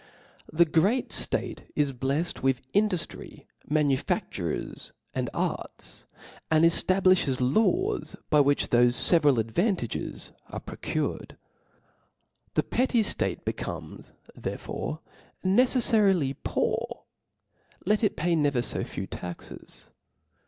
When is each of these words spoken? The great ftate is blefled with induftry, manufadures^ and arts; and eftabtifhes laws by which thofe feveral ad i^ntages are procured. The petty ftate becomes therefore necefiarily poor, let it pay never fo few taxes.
The 0.51 0.65
great 0.65 1.09
ftate 1.09 1.65
is 1.75 1.93
blefled 1.93 2.39
with 2.41 2.63
induftry, 2.73 3.45
manufadures^ 3.69 4.93
and 5.13 5.29
arts; 5.31 6.07
and 6.49 6.65
eftabtifhes 6.65 7.37
laws 7.39 8.15
by 8.31 8.39
which 8.39 8.71
thofe 8.71 8.95
feveral 8.97 9.37
ad 9.37 9.53
i^ntages 9.53 10.31
are 10.49 10.59
procured. 10.59 11.37
The 12.55 12.63
petty 12.63 13.03
ftate 13.03 13.45
becomes 13.45 14.13
therefore 14.35 15.01
necefiarily 15.45 16.35
poor, 16.43 17.03
let 17.85 18.03
it 18.03 18.15
pay 18.15 18.35
never 18.35 18.63
fo 18.63 18.83
few 18.83 19.05
taxes. 19.05 19.91